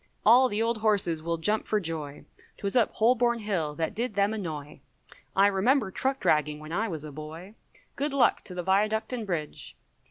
All 0.25 0.49
the 0.49 0.63
old 0.63 0.79
horses 0.79 1.21
will 1.21 1.37
jump 1.37 1.67
for 1.67 1.79
joy, 1.79 2.25
'Twas 2.57 2.75
up 2.75 2.91
Holborn 2.95 3.37
Hill 3.37 3.75
that 3.75 3.93
did 3.93 4.15
them 4.15 4.33
annoy, 4.33 4.79
I 5.35 5.45
remember 5.45 5.91
truck 5.91 6.19
dragging 6.19 6.57
when 6.59 6.71
I 6.71 6.87
was 6.87 7.03
a 7.03 7.11
boy, 7.11 7.53
Good 7.95 8.11
luck 8.11 8.41
to 8.45 8.55
the 8.55 8.63
Viaduct 8.63 9.13
and 9.13 9.27
Bridge. 9.27 9.75